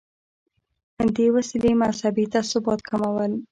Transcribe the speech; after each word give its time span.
دې 1.15 1.27
وسیلې 1.35 1.71
مذهبي 1.81 2.25
تعصبات 2.33 2.79
کمول. 2.89 3.31